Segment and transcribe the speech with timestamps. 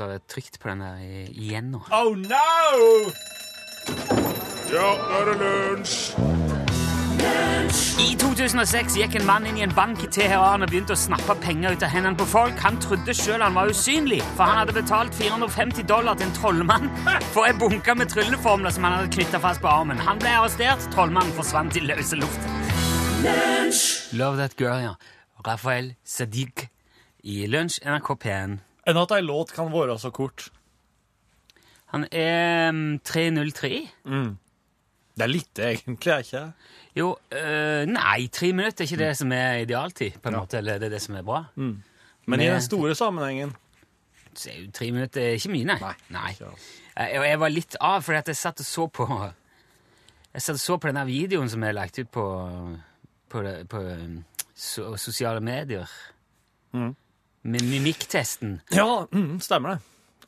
[0.00, 1.78] så har jeg trykt på den der igjen nå.
[1.92, 3.10] Oh no!
[4.72, 6.14] Ja, nå er det lunsj!
[8.00, 11.36] I 2006 gikk en mann inn i en bank i Teheran og begynte å snappe
[11.42, 12.56] penger ut av hendene på folk.
[12.64, 16.88] Han trodde sjøl han var usynlig, for han hadde betalt 450 dollar til en trollmann
[17.34, 20.00] for ei bunke med trylleformler som han hadde knytta fast på armen.
[20.08, 22.48] Han ble arrestert, trollmannen forsvant i løse luft.
[24.16, 24.96] Love That Girl, ja.
[25.44, 26.70] Rafael Sadiq
[27.20, 28.60] i Lunsj, NRK P1.
[28.90, 30.48] Enn at ei låt kan være så kort.
[31.94, 33.70] Han er mm, 303.
[34.04, 36.52] Det er litt, egentlig, er ikke det?
[36.96, 40.40] Jo, øh, nei, tre minutter er ikke det som er idealtid, på en Ja.
[40.42, 41.44] måte, eller det er det som er bra.
[41.56, 43.52] Men i den store sammenhengen
[44.34, 45.78] Så er jo tre minutter er ikke mye, nei.
[45.82, 46.30] Nei, nei.
[46.30, 46.50] ikke.
[46.96, 49.06] Jeg, og jeg var litt av, fordi at jeg satt og så på
[50.34, 52.24] Jeg satt og så på den videoen som er lagt ut på,
[53.28, 53.82] på, på, på
[54.54, 55.90] so, sosiale medier.
[56.72, 56.94] Mhm.
[57.42, 58.60] Med mimikktesten.
[58.72, 59.78] Ja, mm, stemmer det.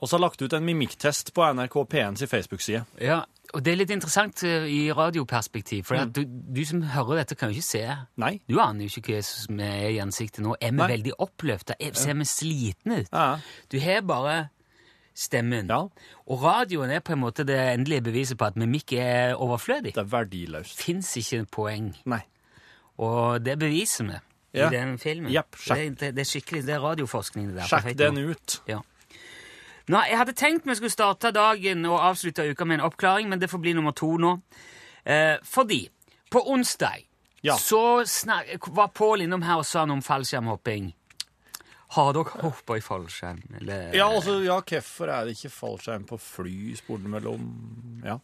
[0.00, 2.84] Og så har lagt ut en mimikktest på NRK P1s Facebook-side.
[3.00, 3.20] Ja,
[3.54, 6.12] og det er litt interessant uh, i radioperspektiv, for Mm.
[6.12, 7.84] du, du som hører dette, kan jo ikke se.
[8.16, 8.40] Nei.
[8.48, 10.56] Du aner jo ikke hva som er i ansiktet nå.
[10.60, 10.88] Er vi Nei.
[10.96, 11.76] veldig oppløfta?
[11.78, 13.12] Er- Ser vi slitne ut?
[13.12, 13.38] Ja.
[13.70, 14.48] Du har bare
[15.14, 15.68] stemmen.
[15.68, 15.82] Ja.
[16.26, 19.92] Og radioen er på en måte det endelige beviset på at mimikk er overflødig.
[19.94, 20.82] Det er verdiløst.
[20.82, 21.92] Fins ikke poeng.
[22.06, 22.22] Nei.
[22.98, 24.18] Og det beviser vi
[24.52, 24.66] Ja.
[24.68, 25.30] i den filmen.
[25.32, 25.78] Japp, sjekk.
[25.78, 27.46] det, det, det er skikkelig, det er radioforskning.
[27.48, 27.68] det der.
[27.70, 28.58] Sjekk den ut.
[28.68, 28.80] Ja.
[29.88, 33.40] Nå, jeg hadde tenkt vi skulle starte dagen og avslutte uka med en oppklaring, men
[33.40, 34.36] det får bli nummer to nå.
[35.04, 35.88] Eh, fordi
[36.30, 37.08] på onsdag
[37.42, 37.56] Ja.
[37.58, 40.92] så snak, var Pål innom her og sa noe om fallskjermhopping.
[41.92, 43.40] Har dere hoppa i fallskjerm?
[43.58, 43.90] Eller?
[43.96, 47.48] Ja, altså, ja, hvorfor er det ikke fallskjerm på fly, spurte han mellom
[48.04, 48.18] Ja.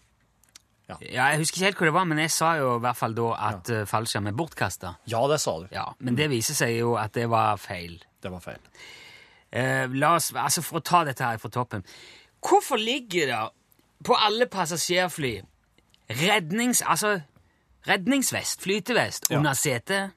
[0.88, 3.16] Ja, jeg husker ikke helt hva det var, men jeg sa jo i hvert fall
[3.16, 3.82] da at ja.
[3.88, 4.94] fallskjerm er bortkasta.
[5.10, 5.66] Ja, det sa du.
[5.74, 7.98] Ja, men det viser seg jo at det var feil.
[8.22, 8.62] Det var feil.
[9.52, 11.84] Eh, la oss, altså For å ta dette her fra toppen.
[12.44, 13.42] Hvorfor ligger det
[14.08, 15.34] på alle passasjerfly
[16.22, 16.82] rednings...
[16.86, 17.18] Altså
[17.88, 19.38] redningsvest, flytevest, Ja.
[19.38, 20.10] under setet,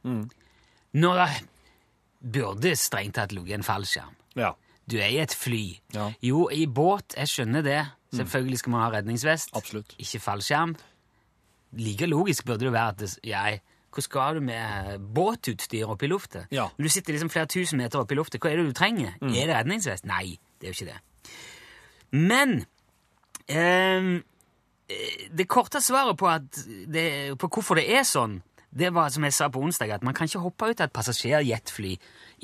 [0.92, 1.30] når det
[2.34, 4.16] burde strengt tatt ligget en fallskjerm?
[4.36, 4.54] Ja.
[4.92, 5.64] Du er i et fly.
[5.96, 6.12] Ja.
[6.26, 7.82] Jo, i båt, jeg skjønner det.
[8.12, 9.54] Selvfølgelig skal man ha redningsvest.
[9.56, 9.94] Absolutt.
[10.00, 10.76] Ikke fallskjerm.
[11.80, 13.62] Like logisk burde det være at det, jeg,
[13.94, 16.46] Hvor skal du med båtutstyr oppe i lufta?
[16.52, 16.68] Ja.
[16.78, 19.16] Når du sitter liksom flere tusen meter oppe i lufta, hva er det du trenger?
[19.22, 20.06] Er det redningsvest?
[20.08, 21.00] Nei, det er jo ikke det.
[22.12, 22.54] Men
[23.48, 24.14] ehm,
[24.88, 26.32] eh, det korte svaret på,
[26.88, 28.42] det, på hvorfor det er sånn,
[28.72, 30.94] det var som jeg sa på onsdag, at man kan ikke hoppe ut av et
[30.96, 31.92] passasjerjetfly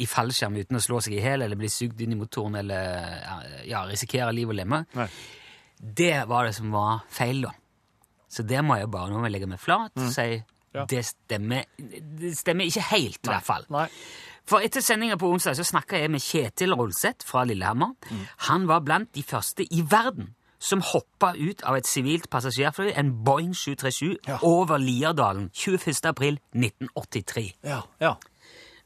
[0.04, 3.64] i fallskjerm uten å slå seg i hjel eller bli sugd inn i motoren eller
[3.70, 4.84] ja, risikere liv og lemmer.
[4.98, 5.08] Nei.
[5.80, 7.54] Det var det som var feil, da.
[8.28, 10.44] Så det må jeg bare nå må jeg legge meg flat og si
[10.76, 10.84] Ja.
[10.86, 13.64] det, stemmer, det stemmer ikke helt, i hvert fall.
[13.74, 13.88] Nei.
[14.48, 17.96] For etter sendinga på onsdag så snakka jeg med Kjetil Rolseth fra Lillehammer.
[18.52, 23.12] Han var blant de første i verden som hoppa ut av et sivilt passasjerfly, en
[23.24, 24.40] Boeing 737, Ja.
[24.42, 26.06] over Lierdalen 21.
[26.06, 27.54] april 1983.
[27.64, 27.84] Ja.
[28.00, 28.16] ja.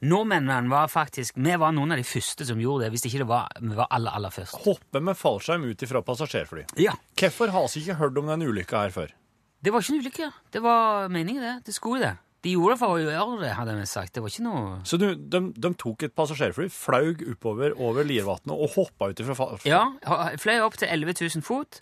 [0.01, 3.27] Nordmennene var faktisk Vi var noen av de første som gjorde det, hvis ikke det
[3.29, 4.57] var vi var aller, aller først.
[4.65, 6.63] Hoppe med fallskjerm ut ifra passasjerfly.
[6.81, 6.95] Ja.
[7.15, 9.13] Hvorfor har vi ikke hørt om den ulykka her før?
[9.61, 10.31] Det var ikke en ulykke.
[10.51, 11.65] Det var meningen, det.
[11.67, 12.15] Det skulle det.
[12.41, 14.15] De gjorde det for å gjøre det, hadde vi sagt.
[14.15, 18.55] Det var ikke noe Så du, de, de tok et passasjerfly, flaug oppover over Liervatnet
[18.55, 19.69] og hoppa ut ifra fallskjerm?
[20.01, 21.81] Ja, fløy opp til 11 000 fot,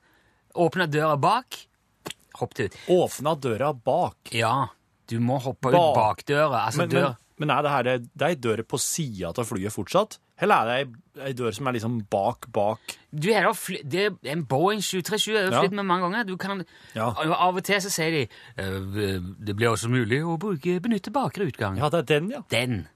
[0.59, 1.62] åpna døra bak,
[2.42, 2.78] hoppet ut.
[2.92, 4.34] Åpna døra bak.
[4.36, 4.68] Ja,
[5.09, 5.96] du må hoppe ut Bak.
[5.96, 6.66] bakdøra.
[6.68, 7.16] Altså Men, dør men,
[7.46, 10.19] men er det her det er ei dør på sida av flyet fortsatt?
[10.41, 12.79] Eller er det ei, dør som er liksom bak, bak?
[13.11, 15.61] Du er da fly, Det er en Boeing 737, jeg har Ja.
[15.63, 16.23] flydd med mange ganger.
[16.25, 17.09] Du kan, Ja.
[17.11, 18.22] Av og til så sier de
[18.57, 21.77] «Eh, det blir også mulig å bruke, benytte bakre utgang.
[21.77, 22.41] Ja, det er den, ja.
[22.50, 22.88] Den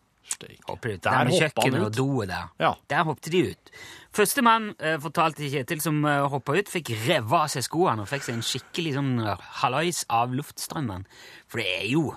[0.69, 1.01] hopper ut.
[1.03, 1.85] Der Der hoppa han ut.
[1.85, 2.49] og doet der.
[2.59, 2.73] Ja.
[2.89, 3.71] Der hoppet de ut.
[4.13, 8.23] Førstemann eh, fortalte Kjetil som eh, hoppa ut, fikk revet av seg skoene og fikk
[8.23, 11.05] seg en skikkelig sånn hallais av luftstrømmen.
[11.47, 12.16] For det er jo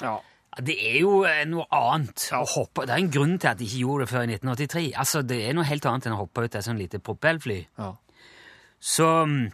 [0.00, 0.20] Ja.
[0.62, 3.64] Det er jo eh, noe annet å hoppe Det er en grunn til at de
[3.68, 4.92] ikke gjorde det før i 1983.
[4.98, 7.60] Altså, Det er noe helt annet enn å hoppe ut av et sånn lite propellfly.
[7.78, 7.92] ja.
[8.80, 9.50] Så, mm,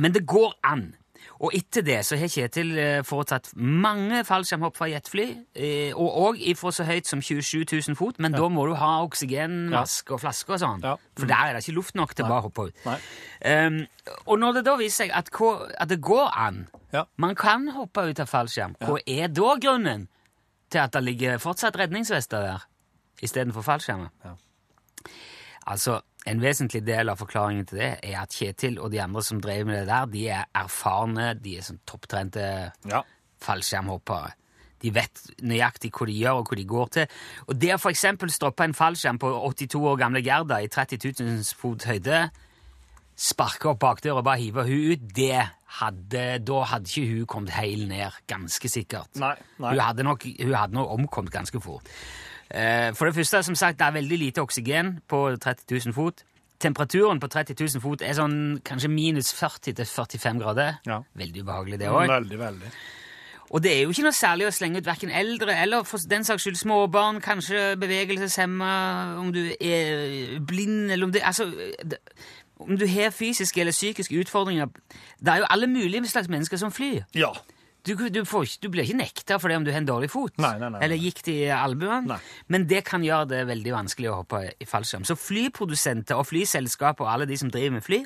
[0.00, 0.94] men det går an.
[1.42, 6.40] Og etter det så har Kjetil eh, foretatt mange fallskjermhopp fra jetfly, eh, og òg
[6.52, 10.54] ifra så høyt som 27 000 fot, men da må du ha oksygenmaske og flaske
[10.54, 10.96] og sånn, Ja.
[11.18, 12.74] for der er det ikke luft nok til å bare hoppe ut.
[13.44, 13.86] Um,
[14.26, 15.28] og når det da viser seg at,
[15.78, 17.04] at det går an, Ja.
[17.16, 20.08] man kan hoppe ut av fallskjerm, hva er da grunnen
[20.72, 22.64] til at det ligger fortsatt redningsvester der
[23.22, 24.08] istedenfor fallskjermer?
[24.24, 24.34] Ja.
[25.66, 29.40] Altså, En vesentlig del av forklaringen til det er at Kjetil og de andre som
[29.42, 32.44] drev med det der, de er erfarne, de er sånn topptrente
[32.86, 33.00] Ja.
[33.42, 34.30] fallskjermhoppere.
[34.82, 37.06] De vet nøyaktig hva de gjør, og hvor de går til.
[37.48, 41.42] Og det å eksempel stoppe en fallskjerm på 82 år gamle Gerda i 30 000
[41.58, 42.30] fot høyde,
[43.16, 45.42] sparke opp bakdøra og bare hive hun ut, det
[45.78, 49.12] hadde, da hadde ikke hun kommet heil ned, ganske sikkert.
[49.20, 49.72] Nei, nei.
[49.74, 51.88] Hun hadde nok, hun hadde nok omkommet ganske fort.
[52.52, 56.24] Eh, For det første, som sagt, det er veldig lite oksygen på 30 000 fot.
[56.62, 60.76] Temperaturen på 30 000 fot er sånn kanskje minus 40 til 45 grader.
[60.86, 61.00] Ja.
[61.18, 62.06] Veldig ubehagelig, det òg.
[62.12, 62.74] Veldig, veldig.
[63.52, 66.24] Og det er jo ikke noe særlig å slenge ut verken eldre eller for den
[66.24, 68.70] saks skyld småbarn, kanskje bevegelseshemma,
[69.20, 71.50] om du er blind eller om det Altså,
[72.60, 74.68] om du har fysiske eller psykiske utfordringer
[75.18, 77.02] Det er jo alle mulige slags mennesker som flyr.
[77.14, 77.32] Ja.
[77.84, 80.36] Du, du, får, du blir ikke nekta for det om du har en dårlig fot
[80.38, 82.06] Nei, nei, nei, eller gikt i albuen,
[82.46, 85.02] men det kan gjøre det veldig vanskelig å hoppe i fallskjerm.
[85.08, 88.04] Så flyprodusenter og flyselskaper og alle de som driver med fly,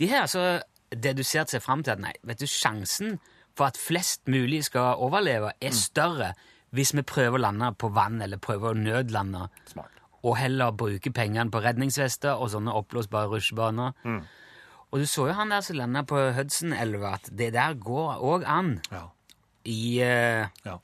[0.00, 0.58] de har altså
[0.90, 3.20] dedusert seg fram til at nei, vet du, sjansen
[3.54, 5.78] for at flest mulig skal overleve, er Mm.
[5.78, 6.32] større
[6.74, 9.93] hvis vi prøver å lande på vann eller prøver å nødlande, Smart.
[10.24, 13.92] Og heller bruke pengene på redningsvester og sånne oppblåsbare rusjebaner.
[14.08, 14.22] Mm.
[14.94, 18.44] Og du så jo han der som landa på Hudson-elva, at det der går òg
[18.48, 19.04] an Ja.
[19.66, 20.78] i, uh, Ja.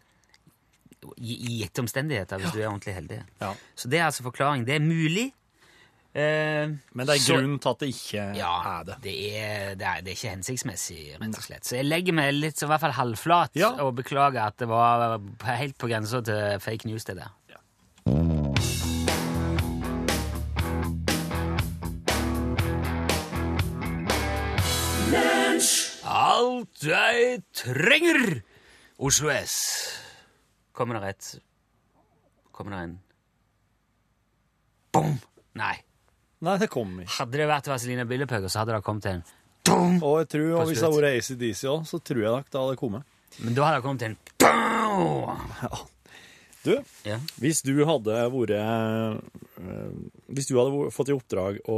[1.16, 3.22] i, i gitte omstendigheter, hvis du er ordentlig heldig.
[3.40, 3.54] ja.
[3.76, 4.66] Så det er altså forklaring.
[4.66, 5.32] Det er mulig.
[6.12, 8.96] eh, Men det er så- grunnen til at det ikke ja, er det.
[9.02, 11.62] det er, det, er, det er ikke hensiktsmessig, rett og slett.
[11.64, 13.70] Så jeg legger meg litt så i hvert fall halvflat Ja.
[13.84, 17.30] og beklager at det var helt på grensa til fake news, det der.
[26.40, 28.40] Alt jeg trenger!
[29.00, 29.54] Oslo S.
[30.76, 31.28] Kommer det rett?
[32.54, 32.94] Kommer det en
[34.94, 35.14] Bom!
[35.60, 35.74] Nei.
[36.40, 37.18] Nei, det kommer ikke.
[37.18, 39.22] Hadde det vært Vazelina Billepøker, så hadde det kommet en
[39.68, 39.98] Dum!
[40.00, 42.60] Og jeg tror, og hvis det hadde vært ACDC òg, så tror jeg nok det
[42.62, 43.16] hadde kommet.
[43.44, 45.86] Men da hadde det kommet en Dum!
[46.60, 46.74] Du,
[47.08, 47.14] Ja.
[47.40, 49.84] hvis du hadde vært eh,
[50.28, 51.76] Hvis du hadde fått i oppdrag å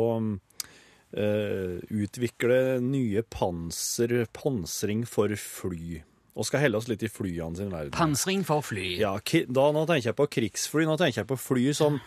[1.13, 5.99] utvikle nye panser, pansring for fly
[6.33, 7.93] Og skal helle oss litt i flyene sin verden.
[7.93, 8.95] Pansring for fly.
[8.97, 10.87] Ja, da, nå tenker jeg på krigsfly.
[10.89, 11.99] Nå tenker jeg på fly som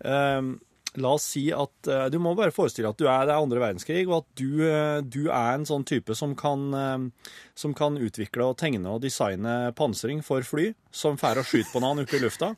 [0.00, 0.40] eh,
[0.98, 3.60] La oss si at eh, Du må bare forestille at du er det er andre
[3.62, 7.96] verdenskrig, og at du, eh, du er en sånn type som kan, eh, som kan
[8.02, 12.18] utvikle og tegne og designe pansring for fly som får å skyte på noen oppe
[12.18, 12.50] i lufta.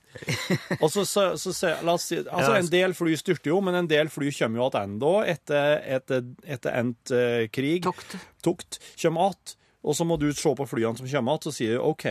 [0.80, 3.74] Og så, så, så, se- la oss si, altså En del fly styrter jo, men
[3.82, 7.14] en del fly kommer jo tilbake etter, etter, etter endt
[7.52, 7.82] krig.
[7.86, 8.16] Tokt.
[8.46, 11.68] Tokt kommer att, og så må du se på flyene som kommer att, og si
[11.76, 12.06] OK,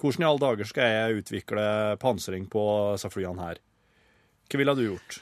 [0.00, 1.64] hvordan i alle dager skal jeg utvikle
[2.00, 2.62] pansring på
[2.94, 3.58] disse flyene her?
[4.50, 5.20] Hva ville du gjort?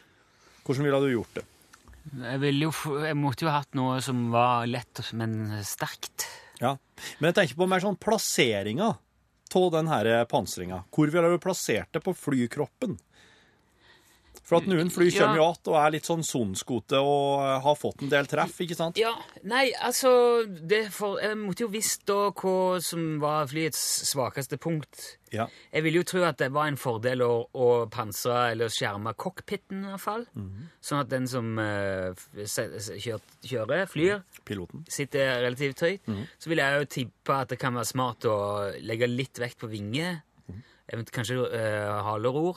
[0.69, 1.47] Hvordan ville du gjort det?
[2.13, 6.27] Jeg, ville jo, jeg måtte jo hatt noe som var lett, men sterkt.
[6.61, 6.75] Ja.
[7.19, 8.91] Men jeg tenker på mer sånn plasseringa
[9.49, 10.83] av den her pansringa.
[10.93, 12.99] Hvor ville du plassert det på flykroppen?
[14.49, 15.51] For at noen fly kommer jo Ja.
[15.53, 18.97] att og er litt sånn sonskote og eh, har fått en del treff, ikke sant?
[18.97, 19.11] Ja,
[19.45, 25.19] nei, altså det for, Jeg måtte jo visst da hva som var flyets svakeste punkt.
[25.31, 25.45] Ja.
[25.75, 29.83] Jeg ville jo tro at det var en fordel å, å pansre eller skjerme cockpiten,
[29.85, 30.25] i hvert fall.
[30.81, 32.15] Sånn at den som eh,
[32.47, 34.87] se- se- kjør, kjører, flyr, Piloten.
[34.89, 36.09] sitter relativt høyt.
[36.41, 38.39] Så vil jeg jo tippe at det kan være smart å
[38.81, 40.23] legge litt vekt på vinger.
[40.49, 41.11] Mm -hmm.
[41.13, 42.57] kanskje uh, haleror.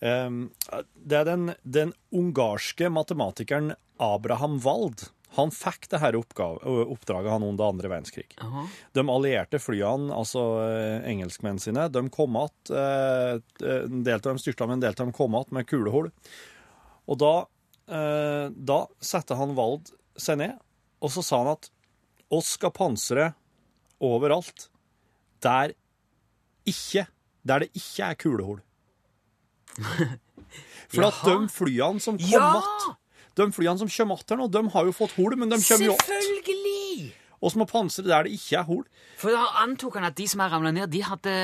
[0.00, 0.50] Um,
[0.96, 5.10] det er den, den ungarske matematikeren Abraham Wald.
[5.36, 8.26] Han fikk det her oppdraget han under andre verdenskrig.
[8.42, 8.64] Aha.
[8.96, 13.38] De allierte flyene, altså eh, engelskmennene sine, de kom att eh,
[13.84, 16.10] En del av dem styrta, men en del av dem kom igjen med kulehull.
[17.06, 17.34] Og da,
[17.94, 20.58] eh, da satte han Wald seg ned,
[20.98, 21.70] og så sa han at
[22.34, 23.30] oss skal pansre
[24.02, 24.68] overalt
[25.44, 25.76] der
[26.68, 27.06] ikke
[27.46, 28.58] Der det ikke er kulehull.
[30.90, 32.58] For at de flyene som kom Ja!
[32.58, 32.96] att
[33.38, 35.96] De flyene som kommer her nå, de har jo fått hull, men de kommer jo.
[36.02, 37.12] Selvfølgelig!
[37.40, 38.82] Og som må pansre der det ikke er hull.
[39.20, 41.34] For da antok han at de som har ramla ned, de hadde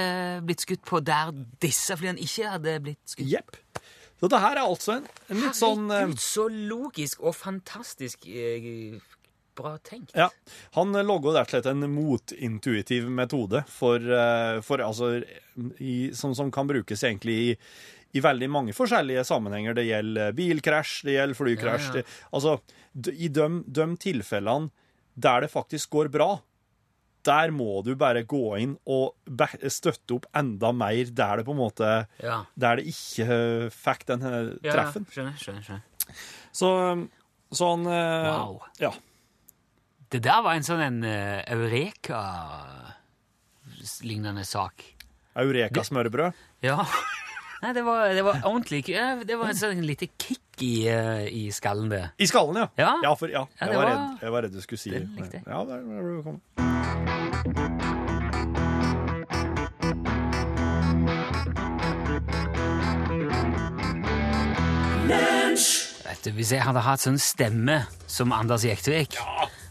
[0.44, 3.30] blitt skutt på der disse flyene ikke hadde blitt skutt.
[3.30, 3.56] Jepp.
[4.20, 8.24] Så det her er altså en, en litt sånn eh, Herregud, så logisk og fantastisk
[8.28, 8.96] eh,
[9.56, 10.14] bra tenkt.
[10.16, 10.28] Ja.
[10.76, 15.14] Han logger rett og slett en motintuitiv metode for, eh, for altså
[15.80, 17.50] i, som, som kan brukes egentlig i,
[18.14, 19.74] i veldig mange forskjellige sammenhenger.
[19.76, 21.88] Det gjelder bilkrasj, det gjelder flykrasj.
[21.90, 22.06] Ja, ja.
[22.36, 22.50] Altså,
[23.12, 24.70] i de, de tilfellene
[25.16, 26.40] der det faktisk går bra,
[27.26, 29.14] der må du bare gå inn og
[29.72, 32.36] støtte opp enda mer der det på en måte Ja.
[32.54, 35.04] Der det ikke eh, fikk den treffen.
[35.08, 35.12] Ja.
[35.14, 35.84] Skjønner, skjønner, skjønner.
[36.54, 36.68] Så,
[37.50, 38.62] sånn eh, Wow.
[38.82, 38.92] Ja.
[40.12, 44.94] Det der var en sånn en uh, Eureka-lignende sak.
[45.34, 46.32] Eureka-smørbrød.
[46.62, 46.86] Ja.
[47.66, 48.84] Nei, det var, det var ordentlig
[49.26, 52.04] Det var et sånn lite kick i, eh, i skallen, det.
[52.22, 52.92] I skallen, ja.
[53.02, 53.14] Ja.
[53.18, 53.42] for, ja.
[53.58, 55.42] Ja, Jeg, var redd, jeg var redd du skulle si Det likte.
[55.42, 56.42] Ja, der, der ble du kommet.
[66.22, 69.18] Du, Hvis jeg hadde hatt sånn stemme som Anders Jektvik,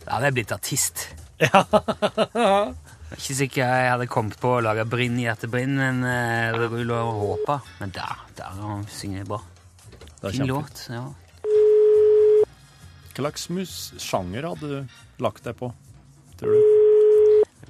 [0.04, 1.08] da hadde jeg blitt artist.
[1.40, 1.64] Ja.
[3.05, 6.69] Jeg er Ikke sikker jeg hadde kommet på å lage Brinn hjertebrinn, men uh, det
[6.71, 7.59] jo lov håpe.
[7.79, 8.57] Men der, der
[8.89, 9.39] synger jeg bra.
[10.21, 10.88] Det er Fin låt.
[10.89, 11.05] ja.
[13.15, 15.69] Hva slags sjanger hadde du lagt deg på,
[16.39, 16.59] tror du?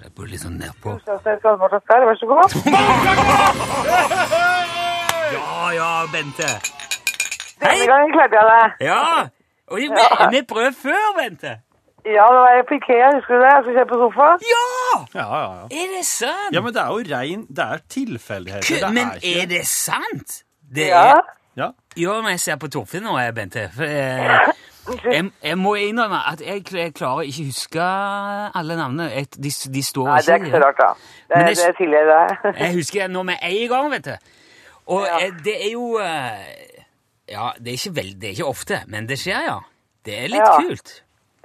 [0.01, 0.95] Jeg bor litt sånn nedpå.
[1.05, 2.49] Vær så god.
[5.35, 6.47] Ja, ja, Bente.
[7.59, 8.85] Denne gangen klarte jeg det.
[8.85, 9.27] Ja!
[9.73, 10.03] Og vi, vi,
[10.35, 11.55] vi prøvde før, Bente.
[12.05, 13.51] Ja, det var jeg på Ikea, husker du det?
[13.55, 14.27] Jeg skulle se på sofa.
[14.53, 14.64] Ja!
[15.13, 15.63] Ja, ja, ja.
[15.71, 16.53] Er det sant?
[16.53, 18.79] Ja, men det er jo rein Det er tilfeldigheter.
[18.85, 20.43] Det men er ikke er det sant?
[20.75, 21.03] Det Ja.
[21.15, 21.21] er
[21.57, 21.69] Ja.
[21.95, 24.39] Ja, men jeg ser på Torfinn nå, jeg, Bente for, jeg,
[25.15, 27.85] jeg, jeg må innrømme at jeg, jeg klarer ikke huske
[28.59, 29.07] alle navnene.
[29.39, 30.89] De, de står Nei, det er ikke så rart, da.
[31.29, 32.33] Det, Men tilgir deg.
[32.59, 34.11] Jeg husker det nå med en gang, vet du.
[34.87, 35.17] Og Ja.
[35.25, 36.83] eh, det er jo eh,
[37.31, 39.55] Ja, det er, ikke veld, det er ikke ofte, men det skjer, ja.
[40.05, 40.57] Det er litt Ja.
[40.59, 40.91] kult.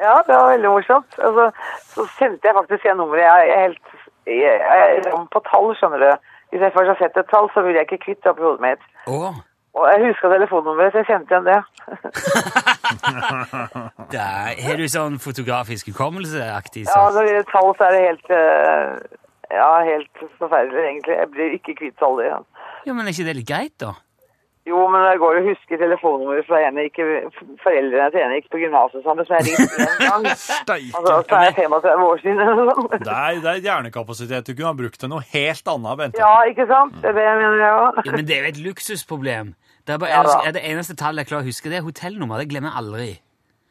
[0.01, 1.19] Ja, det var veldig morsomt.
[1.27, 1.51] Altså,
[1.93, 3.27] så sendte jeg faktisk igjen nummeret.
[3.27, 3.87] Jeg er helt
[4.27, 6.11] jeg jeg på tall, skjønner du.
[6.51, 8.63] Hvis jeg først har sett et tall, så vil jeg ikke kvitte det oppi hodet
[8.65, 8.83] mitt.
[9.07, 9.39] Oh.
[9.79, 11.61] Og jeg huska telefonnummeret, så jeg kjente igjen det.
[14.15, 18.33] der har du sånn fotografisk hukommelseaktig Ja, når det gjelder tall, så er det helt
[18.35, 19.19] eh,
[19.55, 21.17] Ja, helt forferdelig, egentlig.
[21.23, 22.49] Jeg blir ikke kvitt tallet igjen.
[22.87, 23.95] Ja, men er ikke det litt greit, da?
[24.69, 27.05] Jo, men jeg går og husker telefonnummeret fra en ikke,
[27.65, 30.27] foreldrene til en gikk på gymnaset sammen, som jeg ringte en gang.
[30.43, 30.91] Steike.
[30.99, 32.43] Altså, så er jeg 35 år siden.
[32.93, 34.51] Det er, det er hjernekapasitet.
[34.51, 36.21] Du kunne ha brukt til noe helt annet, Bente.
[36.21, 37.01] Ja, ikke sant?
[37.01, 38.05] Det er det jeg mener, jeg òg.
[38.05, 39.55] Ja, men det er jo et luksusproblem.
[39.89, 42.45] Det er, bare, Ja er det eneste tallet jeg klarer å huske, det er hotellnummer.
[42.45, 43.11] Det glemmer jeg aldri.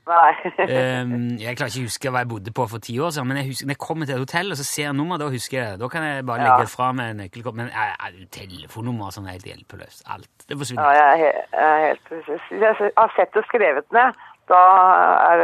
[0.10, 3.38] Ehm, jeg klarer ikke å huske hva jeg bodde på for ti år siden, men
[3.38, 5.58] jeg husker, når jeg kommer til et hotell og så ser jeg nummer, da husker
[5.60, 5.80] jeg det.
[5.84, 6.58] Da kan jeg bare Ja.
[6.58, 7.56] legge fra meg nøkkelkort.
[7.56, 7.70] Men
[8.32, 10.04] telefonnummer og sånn er helt hjelpeløst.
[10.10, 10.30] Alt.
[10.48, 10.94] Det Ja, forsvinner.
[10.94, 12.06] jeg er he- jeg er helt
[12.50, 14.14] jeg har sett og skrevet ned,
[14.48, 14.62] da
[15.32, 15.38] er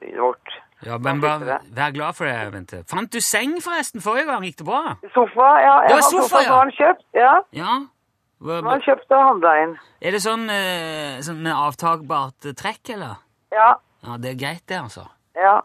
[0.00, 0.48] det gjort.
[0.84, 2.84] Ja, men bare vær glad for det, Bente.
[2.88, 4.42] Fant du seng, forresten, forrige gang?
[4.44, 4.96] Gikk det bra?
[5.14, 5.80] Sofa, ja.
[5.82, 6.48] Det Jeg var har sofa, ja.
[6.50, 7.04] Har han kjøpt.
[7.14, 7.80] Ja, Ja?
[8.42, 9.78] Hva- nå har kjøpt og handla inn.
[10.02, 13.16] Er det sånn, eh, sånn med avtagbart eh, trekk, eller?
[13.50, 13.74] Ja.
[14.06, 15.08] Ja, det er greit, det, altså.
[15.36, 15.58] Ja.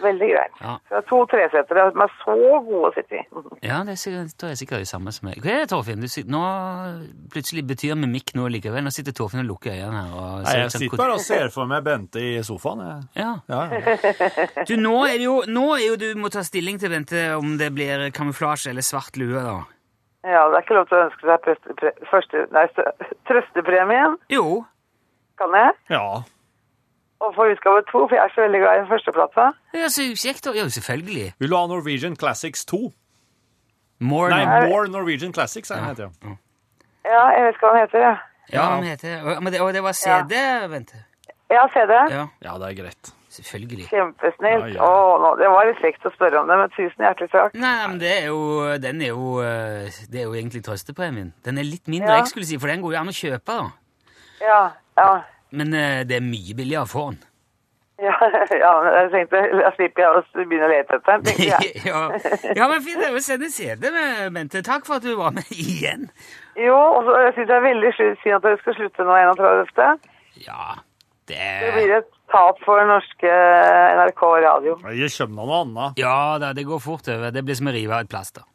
[0.00, 0.54] Veldig greit.
[0.64, 0.78] Ja.
[0.96, 3.24] Er to tresetere som er så gode å sitte i.
[3.68, 5.42] Ja, det er sikkert, er jeg sikkert det samme som meg.
[5.44, 6.00] Hva er det, Torfinn?
[6.00, 6.40] Du sitter, nå
[7.34, 8.80] plutselig betyr mimikk noe likevel.
[8.86, 10.14] Nå sitter Torfinn og lukker øynene her.
[10.16, 12.80] Og Nei, jeg som- sitter bare og ser for meg Bente i sofaen.
[12.80, 13.26] Jeg.
[13.26, 13.34] Ja.
[13.52, 14.64] Ja, ja.
[14.70, 17.68] Du, nå er jo, nå er jo du må ta stilling til, Bente, om det
[17.76, 19.58] blir kamuflasje eller svart lue, da.
[20.24, 22.64] Ja, det er ikke lov til å ønske seg prøste, første, nei,
[23.28, 24.16] trøstepremien.
[24.32, 24.62] Jo.
[25.40, 25.76] Kan jeg?
[25.92, 26.22] ja.
[27.20, 29.48] Og få utgave to, for jeg er så veldig glad i den førsteplata.
[29.76, 30.54] Ja, så kjekt, da.
[30.56, 31.26] Jo, selvfølgelig.
[31.38, 32.78] Vil du ha Norwegian Classics 2?
[34.00, 36.10] More Nei, Nor More Norwegian Classics, er den heter.
[36.24, 36.36] ja.
[37.04, 38.00] Ja, jeg vet ikke hva den heter.
[38.06, 38.16] jeg.
[38.52, 40.34] Ja, den heter men det, Og det var CD,
[40.72, 41.04] Bente?
[41.50, 41.92] Ja, CD.
[42.10, 43.12] Ja, Ja, det er greit.
[43.30, 43.86] selvfølgelig.
[43.90, 44.64] Kjempesnilt.
[44.64, 44.82] Ja, ja.
[44.88, 47.54] Å, nå, det var litt kjekt å spørre om det, men tusen hjertelig takk.
[47.54, 48.40] Nei, men det er jo,
[48.82, 51.32] den er jo, eh, det er jo egentlig trøstepremien.
[51.44, 52.22] Den er litt mindre Ja.
[52.24, 53.70] eksklusiv, for den går jo an å kjøpe, da.
[54.40, 54.62] Ja,
[54.98, 55.22] ja.
[55.56, 57.20] Men eh, det er mye billigere å få den.
[58.00, 58.16] Ja,
[58.62, 61.72] ja, men jeg tenkte, da slipper jeg å begynne å lete etter den, tenkte jeg.
[61.90, 62.04] ja.
[62.56, 64.62] ja, men fint det er å sende CD med, Bente.
[64.64, 66.08] Takk for at du var med igjen.
[66.56, 70.08] Jo, og så jeg synes det er veldig synd at dere skal slutte nå 31.
[70.46, 70.78] Ja,
[71.28, 73.34] det Det blir et tap for norske
[74.00, 74.78] NRK radio.
[74.96, 76.00] Jeg skjønner noe annet.
[76.00, 77.34] Ja da, det går fort over.
[77.34, 78.46] Det blir som å rive av et plaster.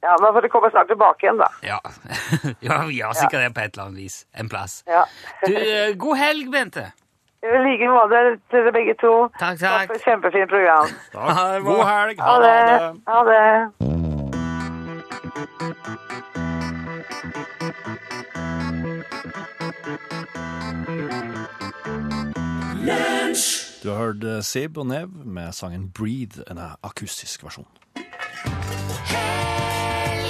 [0.00, 1.48] Ja, men får du komme snart tilbake igjen, da.
[1.62, 1.80] Ja,
[2.60, 4.26] ja vi har sikkert det på et eller annet vis.
[4.32, 4.82] En plass.
[4.86, 5.04] Ja.
[5.46, 6.92] Du, eh, god helg, Bente.
[7.42, 9.12] I like måte til dere begge to.
[9.38, 9.86] Takk, Takk takk.
[9.86, 10.88] for et kjempefint program.
[11.12, 11.62] Takk.
[11.66, 12.20] God helg.
[12.20, 12.56] Ha det.
[13.06, 13.44] Ha det.
[23.82, 27.66] Du har hørt Seb Sib og Nev med sangen Breathe, en akustisk versjon.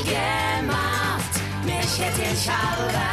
[0.09, 3.09] Helgemat med Kjetil Tjalve.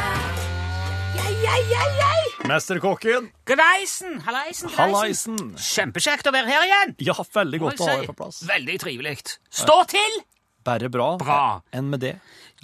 [2.46, 3.26] Mesterkokken!
[3.44, 4.20] Greisen!
[4.24, 5.36] Halleisen, Halleisen.
[5.58, 6.94] Kjempekjekt å være her igjen.
[7.04, 8.38] Ja, veldig godt å ha deg på plass.
[8.48, 9.16] Veldig trivelig.
[9.50, 10.20] Stå til!
[10.64, 11.10] Bare bra.
[11.20, 11.40] Bra.
[11.74, 12.14] Enn med det.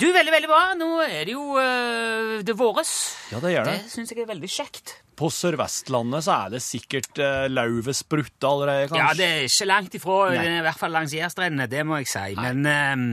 [0.01, 0.63] Du, veldig, veldig bra.
[0.79, 2.95] Nå er det jo uh, det våres.
[3.35, 3.81] Ja, det gjør det.
[3.83, 5.02] Det syns jeg er veldig kjekt.
[5.17, 9.03] På Sør-Vestlandet så er det sikkert uh, lauvet sprutte allerede, kanskje?
[9.03, 10.47] Ja, det er ikke langt ifra, Nei.
[10.59, 12.29] i hvert fall langs Jærstrendene, det må jeg si.
[12.39, 13.05] Men ehm,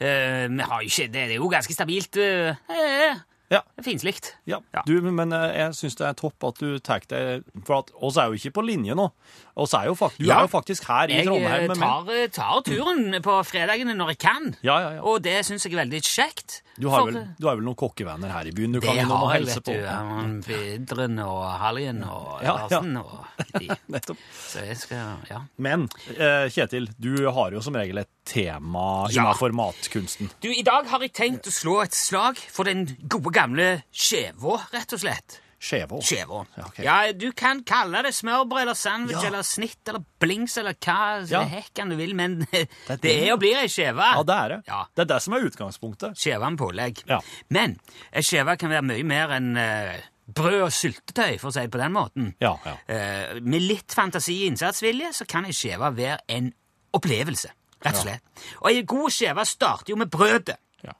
[0.00, 2.16] uh, vi har jo ikke, det, det er jo ganske stabilt.
[2.16, 3.60] eh, Ja.
[4.02, 4.34] likt.
[4.46, 4.82] Ja, Ja.
[4.86, 8.26] Du, men jeg syns det er topp at du tar deg For at oss er
[8.32, 9.10] jo ikke på linje nå.
[9.56, 10.38] Oss er jo faktisk, du Ja.
[10.38, 11.68] er jo faktisk her i Jeg Trondheim
[12.08, 15.02] Jeg tar, tar turen på fredagene når jeg kan, Ja, ja, ja.
[15.02, 16.62] og det syns jeg er veldig kjekt.
[16.76, 19.20] Du har, vel, du har vel noen kokkevenner her i byen du det kan innom
[19.22, 19.74] og har jeg, helse vet på?
[19.78, 20.48] du.
[20.48, 22.54] Vidren og Haljen og Ja, ja.
[22.64, 23.12] Larsen og
[23.60, 23.68] de.
[23.94, 24.24] Nettopp.
[24.48, 25.40] Så jeg skal Ja.
[25.62, 29.22] Men eh, Kjetil, du har jo som regel et tema Ja.
[29.22, 30.30] innenfor matkunsten.
[30.42, 34.58] Du, I dag har jeg tenkt å slå et slag for den gode gamle skjeva,
[34.74, 35.40] rett og slett.
[35.64, 35.98] Skjevå.
[36.04, 36.42] Skjevå.
[36.58, 36.84] Ja, okay.
[36.84, 39.28] Ja, du kan kalle det smørbrød eller sandwich Ja.
[39.30, 41.40] eller snitt eller blings eller hva Ja.
[41.48, 43.14] hekken du vil, men det, det det.
[43.28, 44.04] er og blir ei skjeve.
[44.14, 44.58] Ja, det er det.
[44.68, 44.82] Ja.
[44.94, 46.18] Det er det som er utgangspunktet.
[46.20, 47.00] Skjeve med pålegg.
[47.08, 47.20] Ja.
[47.48, 47.78] Men
[48.12, 49.94] ei skjeve kan være mye mer enn uh,
[50.36, 52.28] brød og syltetøy, for å si det på den måten.
[52.44, 52.76] Ja, ja.
[52.88, 56.52] Uh, med litt fantasi og innsatsvilje så kan ei skjeve være en
[56.94, 57.50] opplevelse,
[57.84, 58.44] rett og slett.
[58.62, 60.56] Og ei god skjeve starter jo med brødet.
[60.84, 60.92] Ja.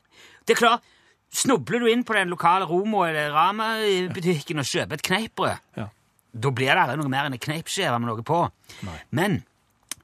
[0.44, 0.82] Det er klart,
[1.34, 5.88] snubler du inn på den lokale Romo eller Rama-butikken og kjøper et kneippbrød, Ja.
[6.34, 8.50] da blir det aldri noe mer enn en kneipskive med noe på.
[8.86, 8.98] Nei.
[9.10, 9.42] Men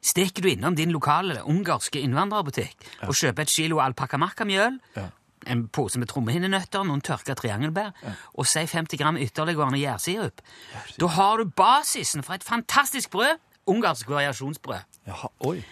[0.03, 2.75] stikker du innom din lokale ungarske innvandrerbutikk
[3.07, 5.09] og kjøper et kilo alpakamakamjøl, Ja.
[5.47, 7.93] en pose med trommehinnenøtter, noen tørka triangelbær
[8.35, 10.41] og si 50 gram ytterliggående gjærsirup,
[10.99, 14.83] da har du basisen for et fantastisk brød, ungarsk variasjonsbrød.
[15.07, 15.63] Jaha, oi.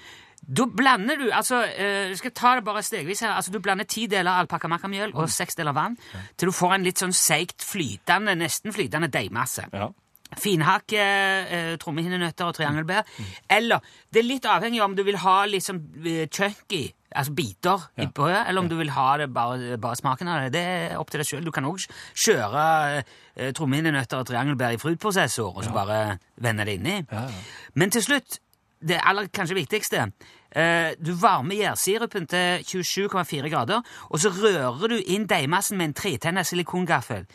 [0.49, 3.35] Da blander du altså, eh, skal ta det bare stegvis her.
[3.37, 5.97] altså Du blander ti deler alpakamakamjøl og seks deler vann
[6.37, 9.67] til du får en litt sånn seigt flytende, nesten flytende deigmasse.
[9.73, 9.91] Ja.
[10.37, 13.05] Finhakke eh, trommehinnenøtter og triangelbær.
[13.49, 17.87] Eller det er litt avhengig av om du vil ha litt eh, chunky, altså biter
[17.97, 20.53] i brødet, eller om du vil ha det bare, bare smaken av det.
[20.57, 21.45] Det er opp til deg sjøl.
[21.45, 21.85] Du kan òg
[22.25, 22.67] kjøre
[23.01, 27.01] eh, trommehinnenøtter og triangelbær i fruktprosessor og så bare vende det inni.
[27.09, 27.49] Ja, ja.
[27.81, 28.41] Men til slutt,
[28.85, 30.11] det aller kanskje viktigste
[30.55, 36.43] Du varmer gjærsirupen til 27,4 grader, og så rører du inn deigmassen med en tretenna
[36.43, 37.27] silikongaffel.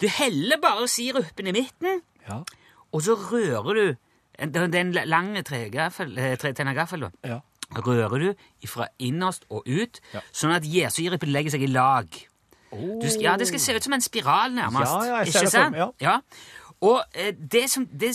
[0.00, 2.42] Du heller bare sirupen i midten, Ja.
[2.92, 3.96] og så rører du
[4.38, 7.10] Det er en lang eh, tretenna gaffel, da.
[7.24, 7.38] Ja.
[7.76, 10.20] Rører du fra innerst og ut, Ja.
[10.32, 12.06] sånn at gjærsirupen legger seg i lag.
[12.72, 14.90] Du ja, Det skal se ut som en spiral, nærmest.
[14.90, 15.76] Ja, ja, jeg ser Ikke det sant?
[15.76, 15.90] ja.
[16.00, 16.20] Ja.
[16.82, 18.12] Og eh, det som, det,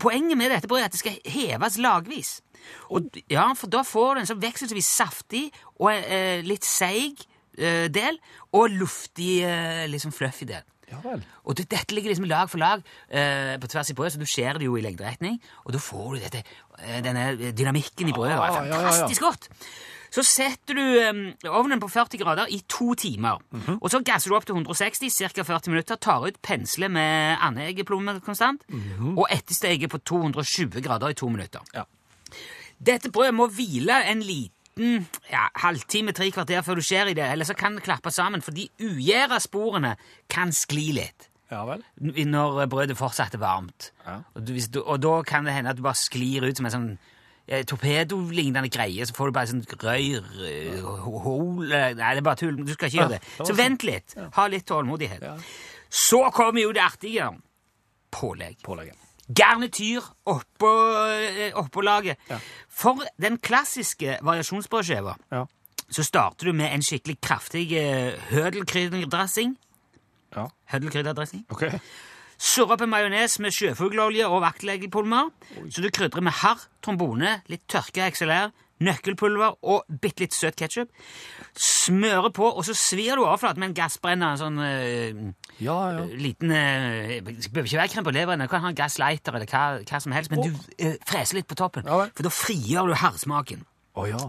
[0.00, 2.30] poenget med dette brødet er at det skal heves lagvis.
[2.92, 5.46] Og, ja, for da får du en sånn vekselvis saftig
[5.80, 7.22] og eh, litt seig
[7.58, 8.18] eh, del,
[8.56, 10.64] og luftig, eh, liksom fluffy del.
[10.90, 11.20] Ja vel.
[11.46, 14.26] Og det, dette ligger liksom lag for lag eh, på tvers i brødet, så du
[14.26, 16.42] skjærer det jo i lengderetning, og da får du dette,
[16.82, 18.34] eh, denne dynamikken i brødet.
[18.34, 18.90] Det Ah, er ja, ja, ja.
[18.90, 19.48] fantastisk godt!
[20.10, 23.38] Så setter du eh, ovnen på 40 grader i to timer.
[23.54, 23.78] Mhm.
[23.80, 25.44] Og så gasser du opp til 160 ca.
[25.46, 28.64] 40 minutter, tar ut pensle med andegeplomme konstant,
[29.16, 31.62] og ettersteget på 220 grader i to minutter.
[31.74, 31.84] Ja.
[32.80, 37.26] Dette brødet må hvile en liten ja, halvtime, tre kvarter før du skjer i det,
[37.30, 39.96] eller så kan det klappe sammen, for de ugjæra sporene
[40.32, 41.82] kan skli litt Ja vel.
[42.00, 43.90] når brødet fortsatt er varmt.
[44.06, 44.20] Ja.
[44.34, 46.90] Og, du, og da kan det hende at du bare sklir ut som en sånn
[47.50, 52.22] eh, torpedolignende greie, så får du bare sånn røyr eh, ho- hol eh, Nei, det
[52.22, 52.56] er bare tull.
[52.64, 53.20] Du skal ikke gjøre det.
[53.26, 53.58] det Så sånn.
[53.60, 54.16] vent litt.
[54.38, 55.28] Ha litt tålmodighet.
[55.90, 57.28] Så kommer jo det artige.
[58.14, 58.56] Pålegg.
[58.66, 58.96] Pålegget.
[59.30, 60.70] Garnityr oppå,
[61.14, 62.18] eh, oppå laget.
[62.30, 62.38] Ja.
[62.68, 65.44] For den klassiske variasjonsbrødskiva Ja.
[65.90, 69.56] så starter du med en skikkelig kraftig uh, hødelkrydderdressing.
[70.36, 70.48] Ja.
[70.72, 71.44] Hødelkrydderdressing.
[71.50, 71.64] Ok.
[72.40, 75.28] Surre en majones med sjøfuglolje og vaktlegepulver.
[75.68, 80.88] Så du krydrer med harr, trombone, litt tørka XLR, nøkkelpulver og bitte litt søt ketsjup.
[81.60, 84.32] Smører på, og så svir du overflaten med en gassbrenner.
[84.32, 85.20] En sånn øh,
[85.60, 86.06] Ja, ja.
[86.16, 89.64] liten øh, behøver ikke være krem på leveren, du kan ha en gasslighter eller hva,
[89.84, 92.96] hva som helst, men du øh, freser litt på toppen, Ja for da frigjør du
[92.96, 93.66] harrsmaken.
[93.98, 94.20] Å ja.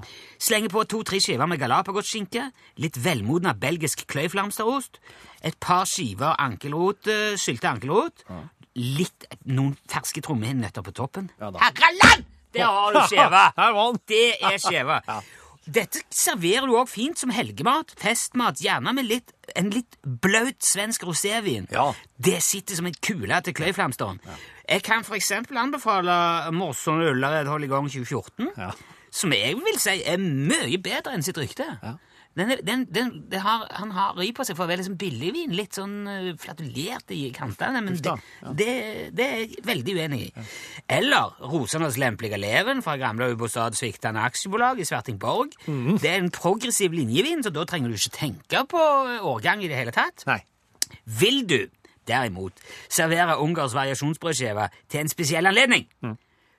[0.41, 2.47] Slenger på to-tre skiver med galapagosskinke,
[2.82, 4.97] litt velmodna belgisk kløyflamsterost,
[5.45, 8.26] et par skiver ankelrot, syltet ankelrot,
[8.80, 11.30] litt, noen ferske trommehinnenøtter på toppen.
[11.41, 11.52] Ja.
[11.62, 12.26] Herreland!
[12.52, 13.45] Der har du skjeva!
[14.10, 15.00] Det er skjeva.
[15.71, 21.06] Dette serverer du òg fint som helgemat, festmat, gjerne med litt, en litt blaut svensk
[21.06, 21.67] rosévin.
[21.71, 21.91] Ja.
[22.17, 24.17] Det sitter som en kule til kløyflamsteren.
[24.65, 26.15] Jeg kan eksempel anbefale
[26.56, 28.71] Morson Ullared gang 2014 Ja.
[29.12, 31.67] Som jeg vil si er mye bedre enn sitt rykte.
[31.82, 31.97] Ja.
[32.39, 33.10] Den, den, den,
[33.43, 37.12] har, han har ry på seg for å være liksom billigvin, litt sånn uh, flatulert
[37.12, 38.13] i kantene, men det,
[38.56, 38.76] det,
[39.17, 40.45] det er jeg veldig uenig i.
[40.95, 45.58] Eller Rosernes lempelige leven fra gamle Ubostad Sviktende Aksjebolag i Svertingborg.
[45.67, 46.00] Mm.
[46.00, 48.88] Det er en progressiv linjevin, så da trenger du ikke tenke på
[49.34, 50.24] årgang i det hele tatt.
[50.32, 50.39] Nei.
[51.19, 51.60] Vil du
[52.08, 55.84] derimot servere ungarsk variasjonsbrødskive til en spesiell anledning,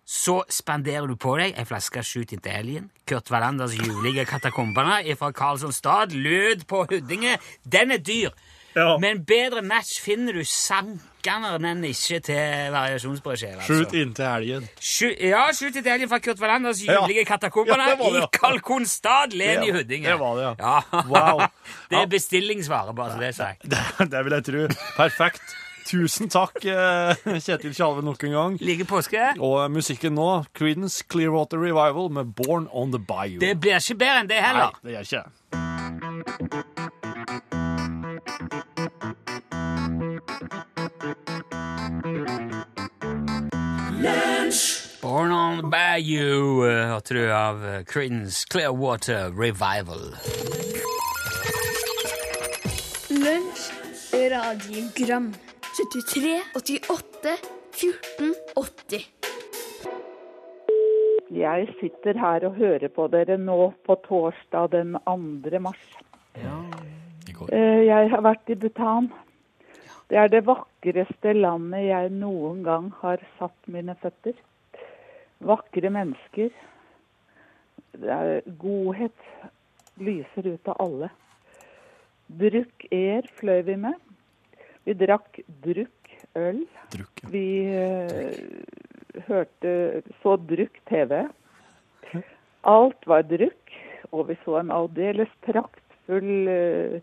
[0.05, 5.31] så spanderer du på deg ei flaske Shoot into Alien, Kurt Wallanders julige katakombene fra
[5.33, 5.73] Karlsson
[6.13, 7.39] Lød på Huddinge.
[7.65, 8.31] Den er dyr,
[8.75, 8.97] Ja.
[8.99, 13.57] men bedre match finner du sankende enn ikke til variasjonsbrødskive.
[13.61, 13.75] altså.
[13.85, 14.69] Skjut inntil helgen.
[14.81, 17.01] Sju- Ja, Shoot into Alien fra Kurt Wallanders Ja.
[17.07, 18.27] julige katakombene Ja, det i ja.
[18.33, 20.09] Kalkonstad, Len i Huddinge.
[20.09, 20.81] det var det, ja.
[20.93, 21.03] ja.
[21.07, 21.43] Wow.
[21.91, 23.63] det er bestillingsvare, bare så det er sagt.
[23.71, 24.67] Det, det vil jeg tro.
[24.97, 25.43] Perfekt.
[25.87, 28.57] Tusen takk, eh, Kjetil Tjalve, nok en gang.
[28.61, 29.33] Like påske.
[29.41, 33.41] Og musikken nå, Creedence Clearwater Revival med Born on the Bayou.
[33.41, 34.73] Det blir ikke bedre enn det heller.
[34.83, 35.25] Nei, det gjør ikke.
[45.03, 50.15] Born on the Bayou, eh, hørte du av eh, Creedence Clearwater Revival.
[53.11, 53.71] Lunsj,
[54.31, 55.33] radiogram
[55.77, 57.37] 73, 88,
[57.73, 59.05] 14, 80
[61.33, 65.17] Jeg sitter her og hører på dere nå på torsdag den 2.
[65.65, 65.87] mars.
[66.37, 66.59] Ja,
[67.89, 69.09] Jeg har vært i Bhutan.
[70.13, 74.37] Det er det vakreste landet jeg noen gang har satt mine føtter.
[75.41, 76.53] Vakre mennesker.
[77.97, 79.17] Det er godhet
[79.97, 81.09] lyser ut av alle.
[82.29, 84.12] Bruk er fløy vi med.
[84.85, 86.65] Vi drakk drukk øl.
[86.93, 87.23] Drukk.
[87.33, 88.35] Vi eh,
[89.29, 91.25] hørte så drukk TV.
[92.63, 93.73] Alt var drukk,
[94.13, 97.01] og vi så en aldeles praktfull uh,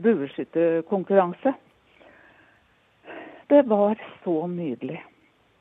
[0.00, 1.52] bueskytterkonkurranse.
[3.52, 5.02] Det var så nydelig.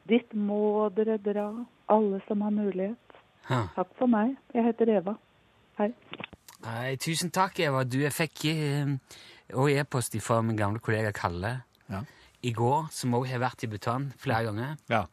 [0.08, 1.49] Dit må dere dra,
[1.91, 3.19] alle som har mulighet.
[3.49, 3.65] Ha.
[3.76, 4.38] Takk for meg.
[4.56, 5.17] Jeg heter Eva.
[5.80, 5.91] Hei.
[6.63, 7.84] Nei, tusen takk, Eva.
[7.84, 8.95] Du, jeg fikk eh,
[9.52, 12.04] også e-post fra min gamle kollega Kalle Ja.
[12.44, 14.78] i går, som også har vært i Bhutan flere ganger.
[14.90, 15.06] Ja.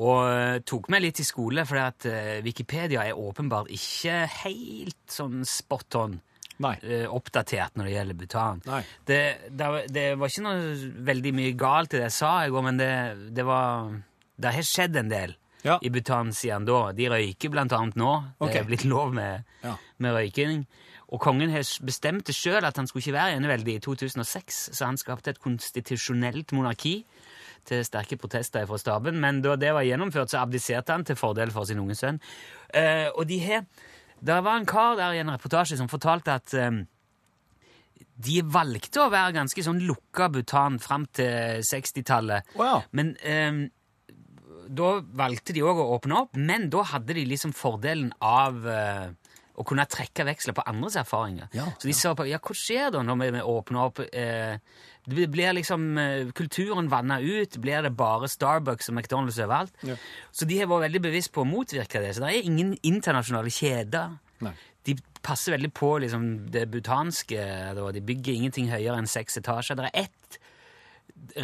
[0.00, 4.96] Og eh, tok meg litt i skole, for at eh, Wikipedia er åpenbart ikke helt
[5.12, 6.14] sånn spot on
[6.64, 6.76] Nei.
[6.80, 8.62] eh, oppdatert når det gjelder Bhutan.
[9.08, 9.20] Det,
[9.52, 10.72] det, det var ikke noe
[11.10, 12.90] veldig mye galt i det jeg sa i går, men det,
[13.36, 13.92] det var
[14.42, 15.76] Det har skjedd en del Ja.
[15.82, 16.88] i Bhutan siden da.
[16.96, 18.14] De røyker blant annet nå.
[18.40, 19.76] Det er blitt lov med, Ja.
[19.98, 20.64] med røyking.
[21.12, 21.52] Og kongen
[21.84, 26.54] bestemte sjøl at han skulle ikke være eneveldig i 2006, så han skapte et konstitusjonelt
[26.56, 27.02] monarki
[27.68, 31.52] til sterke protester fra staben, men da det var gjennomført, så abdiserte han til fordel
[31.54, 32.18] for sin unge sønn.
[32.72, 33.66] Uh, og de har
[34.22, 36.84] Det var en kar der i en reportasje som fortalte at um,
[38.22, 42.52] de valgte å være ganske sånn lukka Bhutan fram til 60-tallet.
[42.54, 42.84] Wow.
[42.92, 43.64] Men um,
[44.70, 49.10] da valgte de òg å åpne opp, men da hadde de liksom fordelen av eh,
[49.52, 51.50] å kunne trekke veksler på andres erfaringer.
[51.56, 54.00] Ja, så de sa på ja, hva skjer da når vi vi åpner opp?
[54.08, 54.56] Eh,
[55.12, 57.58] det blir liksom eh, Kulturen vanna ut.
[57.62, 59.74] Blir det bare Starbucks og McDonald's overalt?
[59.86, 59.98] Ja.
[60.32, 62.14] Så de har vært veldig bevisst på å motvirke det.
[62.14, 64.14] Så det er ingen internasjonale kjeder.
[64.46, 64.54] Nei.
[64.86, 67.42] De passer veldig på liksom, det butanske.
[67.76, 67.90] Da.
[67.94, 69.78] De bygger ingenting høyere enn seks etasjer.
[69.78, 70.41] Det er ett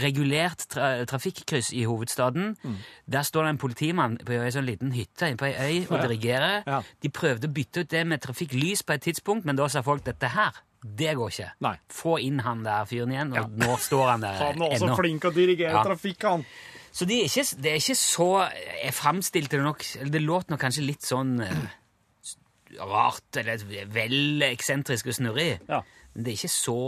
[0.02, 2.56] regulert tra trafikkryss i hovedstaden.
[2.64, 2.76] Mm.
[3.14, 6.00] Der står det en politimann på ei sånn liten hytte inne på ei øy og
[6.02, 6.64] dirigerer.
[6.66, 6.80] Ja.
[7.04, 10.02] De prøvde å bytte ut det med trafikklys på et tidspunkt, men da sa folk
[10.08, 11.50] dette her, det går ikke.
[11.66, 11.74] Nei.
[11.90, 14.98] Få inn han der fyren igjen, og nå står han der Han er også ennå.
[15.00, 15.84] flink å dirigere Ja.
[15.86, 16.44] trafikk, han.
[16.92, 18.28] Så det er, ikke, de er ikke så
[18.82, 21.66] Jeg framstilte det nok eller Det låt nok kanskje litt sånn eh,
[22.80, 23.62] rart, eller
[23.92, 25.50] vel eksentrisk og snurrig.
[25.68, 25.82] Ja.
[26.14, 26.78] Men det er ikke så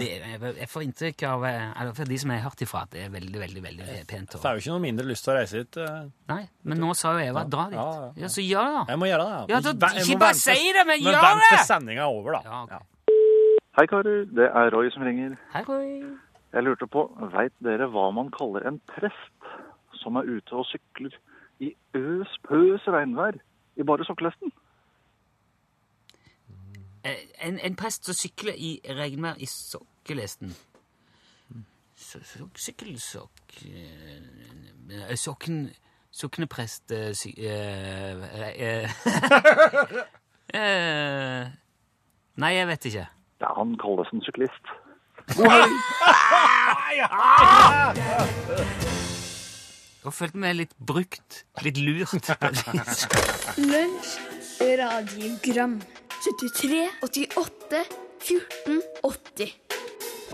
[0.00, 2.62] det, er- jeg, jeg får inntrykk av eh, eller for de som jeg har hørt
[2.66, 4.34] ifra, at det er veldig veldig, veldig pent.
[4.36, 5.76] Og, Får jo ikke noe mindre lyst til å reise hit.
[5.84, 6.00] eh.
[6.32, 7.78] nei, men nå sa jo Eva dra dit.
[7.78, 8.30] Ja, Ja, ja, ja.
[8.36, 8.84] så gjør det, da.
[8.94, 9.40] Jeg må gjøre det.
[9.54, 11.22] Ja, da- Ve- ikke bare vente- si det, men gjør det!
[11.22, 12.40] Men vent til sendinga er over, da.
[12.44, 12.86] Ja, ok.
[13.78, 15.36] Hei karer, det er Roy som ringer.
[15.54, 15.90] Hei, Roy.
[16.52, 19.52] Jeg lurte på, veit dere hva man kaller en prest
[20.02, 21.14] som er ute og sykler
[21.62, 23.36] i øs pøs regnvær
[23.78, 24.50] i bare sokkelesten?
[27.04, 29.46] Eh, En, en prest som sykler i regnvær i
[30.00, 30.16] sokkelesten.
[30.16, 30.56] lest den.
[32.54, 35.70] Sykkelsokk eh, Sokken
[36.10, 38.90] Sokneprest eh, sy, eh,
[42.40, 43.06] Nei, jeg vet ikke.
[43.40, 44.66] Ja, han kalles en syklist.
[50.00, 51.44] Jeg følte meg litt brukt.
[51.62, 52.32] Litt lurt.
[53.60, 54.10] Lunsj,
[54.80, 55.78] radiogram
[56.20, 57.84] 73, 88,
[58.26, 59.79] 14, 80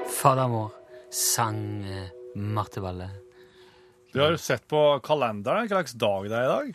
[0.05, 0.71] Fader vår,
[1.11, 3.09] sang eh, Marte Valle.
[4.13, 6.67] Du har jo sett på kalenderen hva slags dag det er i dag.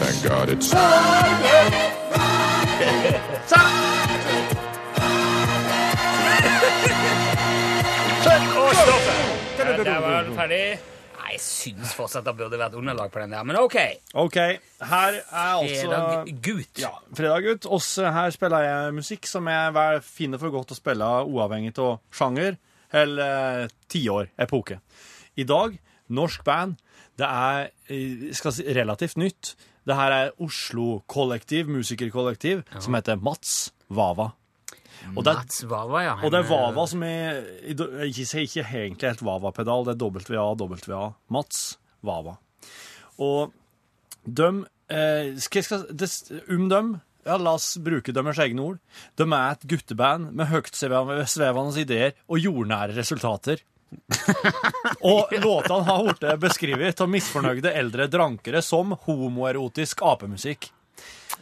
[0.00, 0.70] Thank God it's
[8.60, 9.06] Og stopp.
[9.84, 10.78] Der var den ferdig.
[11.30, 13.76] Nei, jeg syns fortsatt det burde vært underlag på den der, men OK.
[14.18, 14.36] OK.
[14.82, 16.80] Her er altså Fredag gutt.
[16.82, 17.68] Ja, fredag Gutt.
[17.70, 22.58] Oss, her spiller jeg musikk som jeg finner for godt å spille uavhengig av sjanger
[22.90, 24.80] eller eh, tiår, epoke.
[25.38, 25.78] I dag,
[26.10, 26.80] norsk band.
[27.14, 29.54] Det er eh, skal si, relativt nytt.
[29.86, 34.32] Det her er Oslo Kollektiv, musikerkollektiv, som heter Mats Vava.
[35.14, 36.16] Og det, Mats Vava, ja.
[36.20, 37.40] og det er Vava som er
[38.06, 41.04] Jeg sier ikke egentlig helt Vava-pedal, det er WA, WA.
[41.32, 41.62] Mats
[42.06, 42.36] Vava.
[43.20, 43.54] Og
[44.24, 46.10] dem eh, skal, skal, det,
[46.48, 48.78] Um dem ja, La oss bruke deres egne ord.
[49.20, 53.60] De er et gutteband med høytsvevende ideer og jordnære resultater.
[55.10, 60.70] og låtene har blitt beskrevet av misfornøyde eldre drankere som homoerotisk apemusikk.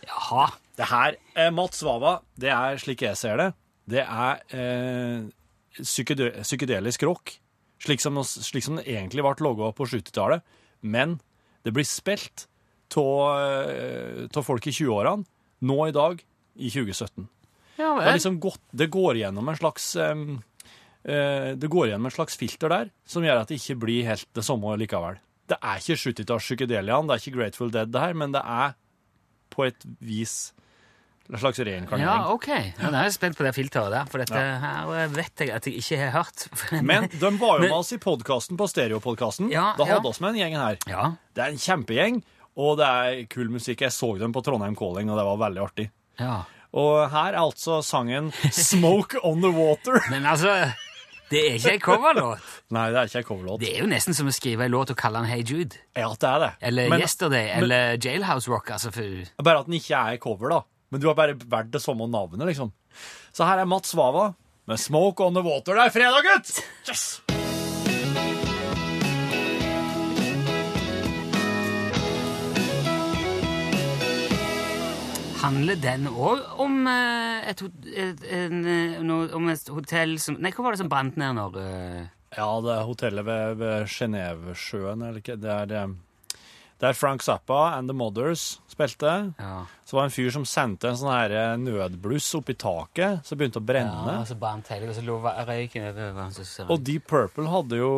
[0.09, 0.49] Jaha.
[0.79, 3.49] Det her eh, Mats Svava, Det er, slik jeg ser det,
[3.88, 5.27] det er eh,
[5.81, 7.38] psykede psykedelisk rock.
[7.83, 10.43] Slik som, slik som det egentlig ble laga på 70-tallet.
[10.83, 11.19] Men
[11.67, 12.47] det blir spilt
[12.97, 15.27] av folk i 20-årene
[15.69, 16.23] nå i dag,
[16.59, 17.27] i 2017.
[17.79, 20.41] Ja Det, liksom godt, det går gjennom en slags um,
[21.07, 24.27] uh, Det går gjennom en slags filter der som gjør at det ikke blir helt
[24.35, 25.21] det samme likevel.
[25.49, 28.75] Det er ikke 70-talls psykedelian, det er ikke Grateful Dead, det her, men det er
[29.55, 30.51] på et vis
[31.29, 32.09] en slags reinkarnering.
[32.09, 32.49] Ja, OK.
[32.49, 35.69] Ja, da er jeg spent på det filteret der, for dette her vet jeg at
[35.69, 36.47] jeg ikke har hørt.
[36.91, 39.53] Men de var jo med oss i podkasten på Stereopodkasten.
[39.53, 40.12] Ja, da hadde ja.
[40.12, 40.79] oss med den gjengen her.
[40.88, 41.09] Ja.
[41.37, 42.23] Det er en kjempegjeng,
[42.59, 43.85] og det er kul musikk.
[43.85, 45.91] Jeg så dem på Trondheim Calling, og det var veldig artig.
[46.23, 46.38] ja.
[46.77, 50.03] Og her er altså sangen 'Smoke On The Water'.
[50.12, 50.71] Men altså,
[51.31, 52.45] det er ikke ei coverlåt.
[52.77, 53.61] Nei, det er ikke en coverlåt.
[53.61, 55.81] Det er jo nesten som å skrive en låt og kalle den Hey Jude.
[55.97, 56.51] Ja, det er det.
[56.61, 58.71] Eller Men- Yesterday, eller Jailhouse Rock.
[58.71, 60.61] Altså, for Bare at den ikke er cover, da.
[60.88, 62.72] Men du har bare valgt det samme navnet, liksom.
[63.33, 64.33] Så her er Mats Svava
[64.68, 65.77] med 'Smoke On The Water'.
[65.77, 66.62] Det er fredag, gutt!
[66.88, 67.20] Yes!
[75.38, 80.74] handler den òg om et, et, et, en, eh, et hotell som Nei, hva var
[80.74, 82.03] det som brant ned når eh,
[82.37, 85.38] Ja, det er hotellet ved, ved Genevesjøen, eller ikke?
[85.40, 85.94] Det er, eh,
[86.79, 89.33] der Frank Zappa and The Mothers spilte.
[89.38, 89.67] Ja.
[89.85, 93.25] Så var det en fyr som sendte en sånn her eh, nødbluss opp i taket,
[93.27, 94.05] så begynte å brenne.
[94.07, 97.93] Ja, og så brant hele, og så lå røyken over Og Deep Purple hadde jo,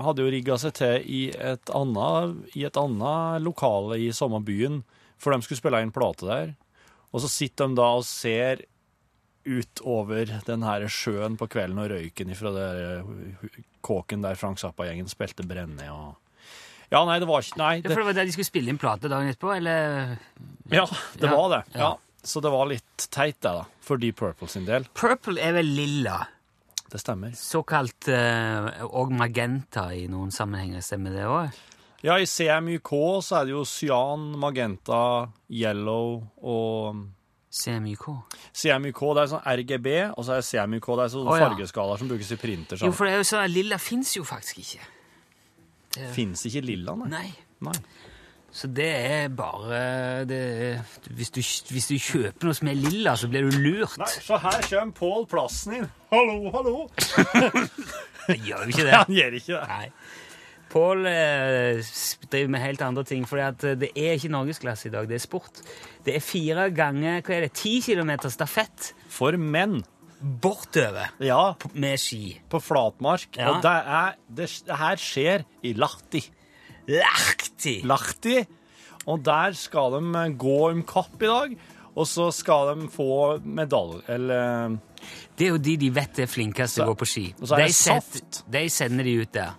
[0.00, 4.80] hadde jo rigga seg til i et annet, i et annet lokale i samme byen,
[5.20, 6.54] for de skulle spille inn plate der.
[7.12, 8.64] Og så sitter de da og ser
[9.44, 15.10] utover den her sjøen på kvelden og røyken fra det der kåken der Frank Zappa-gjengen
[15.10, 16.21] spilte brenne og
[16.92, 18.72] Ja, nei, det var ikke Nei, Ja, det, for det var der de skulle spille
[18.72, 20.16] inn plate dagen etterpå, eller
[20.72, 20.84] ja,
[21.16, 21.62] det Ja, var det.
[21.74, 21.86] ja.
[21.86, 21.92] Ja.
[22.22, 24.84] Så det var litt teit, det, da, for Deep Purple sin del.
[24.94, 26.20] Purple er vel lilla.
[26.92, 27.32] Det stemmer.
[27.34, 31.58] Såkalt uh, og magenta i noen sammenhenger, stemmer det òg?
[32.04, 32.92] Ja, i CMYK
[33.24, 35.00] så er det jo cyan, magenta,
[35.50, 37.02] yellow og
[37.52, 38.06] CMYK.
[38.54, 41.48] CMYK det er sånn RGB, og så er CMYK det er sånn oh, ja.
[41.48, 42.82] fargeskalaer som brukes i printer.
[42.82, 44.91] Jo, for det er jo sånn lilla fins jo faktisk ikke.
[46.14, 47.10] Fins ikke lilla, nei.
[47.12, 47.28] Nei.
[47.68, 47.76] nei.
[48.52, 50.40] Så det er bare det,
[51.16, 51.40] hvis, du,
[51.72, 53.96] hvis du kjøper noe som er lilla, så blir du lurt.
[54.00, 55.86] Nei, så her kommer Pål plassen inn.
[56.12, 56.74] Hallo, hallo.
[58.26, 58.98] Han gjør jo ikke det.
[58.98, 59.62] Han gjør ikke det.
[59.70, 59.88] Nei.
[60.72, 61.94] Pål eh,
[62.32, 65.64] driver med helt andre ting, for det er ikke norgesklasse i dag, det er sport.
[66.04, 69.80] Det er fire ganger hva er det, ti kilometer stafett For menn,
[70.22, 72.38] bortover ja, med ski.
[72.50, 73.28] på flatmark.
[73.36, 73.50] Ja.
[73.50, 76.22] Og det, er, det, det her skjer i Lahti.
[76.88, 77.76] Lahti!
[77.86, 78.40] Lahti.
[79.10, 81.56] Og der skal de gå om kapp i dag.
[81.92, 84.78] Og så skal de få medalje Eller
[85.36, 87.24] Det er jo de de vet er flinkest til å gå på ski.
[87.36, 89.50] og så er det De set- De sender de ut der.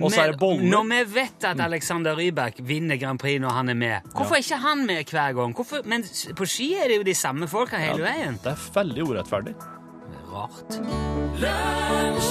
[0.00, 0.64] Og så er det boller.
[0.70, 4.44] Når vi vet at Alexander Rybak vinner Grand Prix når han er med, hvorfor er
[4.44, 5.54] ikke han med hver gang?
[5.54, 5.84] Hvorfor?
[5.84, 6.04] Men
[6.36, 8.38] på ski er det jo de samme folka hele veien.
[8.44, 9.54] Det er veldig urettferdig.
[10.30, 10.78] Rart.
[11.42, 12.28] Lunsj,